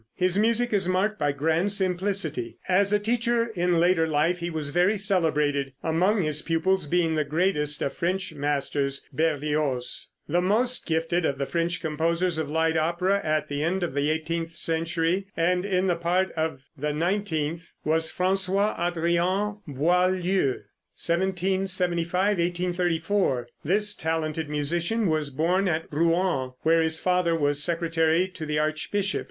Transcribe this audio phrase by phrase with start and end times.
[0.15, 2.57] His music is marked by grand simplicity.
[2.67, 7.23] As a teacher in later life he was very celebrated, among his pupils being the
[7.23, 10.07] greatest of French masters, Berlioz.
[10.27, 10.41] [Illustration: Fig.
[10.41, 10.41] 62.
[10.41, 13.93] BOIELDIEU.] The most gifted of the French composers of light opera at the end of
[13.93, 20.63] the eighteenth century, and in the part of the nineteenth, was François Adrien Boieldieu
[20.97, 23.49] (1775 1834).
[23.63, 29.19] This talented musician was born at Rouen, where his father was secretary to the archbishop.